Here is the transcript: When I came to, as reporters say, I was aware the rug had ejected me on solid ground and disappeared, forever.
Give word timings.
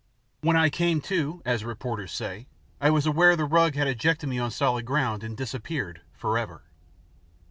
When 0.39 0.57
I 0.57 0.71
came 0.71 0.99
to, 1.01 1.43
as 1.45 1.63
reporters 1.63 2.11
say, 2.11 2.47
I 2.81 2.89
was 2.89 3.05
aware 3.05 3.35
the 3.35 3.45
rug 3.45 3.75
had 3.75 3.87
ejected 3.87 4.29
me 4.29 4.39
on 4.39 4.49
solid 4.49 4.83
ground 4.83 5.23
and 5.23 5.37
disappeared, 5.37 6.01
forever. 6.15 6.63